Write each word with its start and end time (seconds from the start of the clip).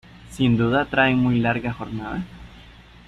¿sin 0.31 0.57
duda 0.57 0.85
traen 0.89 1.19
muy 1.19 1.37
larga 1.39 1.73
jornada? 1.73 2.25